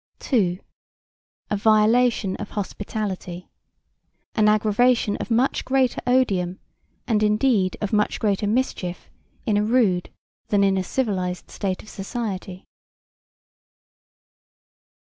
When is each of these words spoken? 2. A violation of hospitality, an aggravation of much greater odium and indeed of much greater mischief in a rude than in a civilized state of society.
2. 0.17 0.57
A 1.51 1.55
violation 1.57 2.35
of 2.37 2.49
hospitality, 2.57 3.51
an 4.33 4.49
aggravation 4.49 5.15
of 5.17 5.29
much 5.29 5.63
greater 5.63 6.01
odium 6.07 6.57
and 7.05 7.21
indeed 7.21 7.77
of 7.81 7.93
much 7.93 8.19
greater 8.19 8.47
mischief 8.47 9.11
in 9.45 9.57
a 9.57 9.63
rude 9.63 10.09
than 10.47 10.63
in 10.63 10.75
a 10.75 10.83
civilized 10.83 11.51
state 11.51 11.83
of 11.83 11.87
society. 11.87 12.65